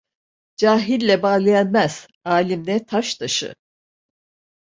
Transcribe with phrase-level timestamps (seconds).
[0.59, 2.07] Cahille bal yenmez!
[2.35, 3.53] Alimle taş taşı!